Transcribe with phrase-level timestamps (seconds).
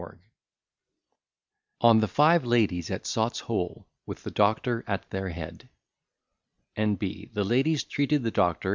[1.79, 5.69] _]ON THE FIVE LADIES AT SOT'S HOLE WITH THE DOCTOR AT THEIR HEAD
[6.75, 7.29] N.B.
[7.33, 8.69] THE LADIES TREATED THE DOCTOR.